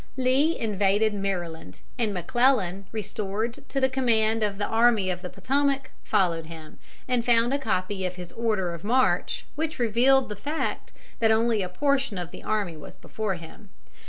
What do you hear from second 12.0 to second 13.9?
of the army was before him.